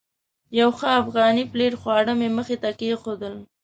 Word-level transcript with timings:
یو 0.59 0.69
ښه 0.77 0.89
افغاني 1.01 1.43
پلیټ 1.51 1.73
خواړه 1.81 2.13
مې 2.19 2.29
مخې 2.37 2.55
ته 2.63 2.69
کېښودل. 2.79 3.35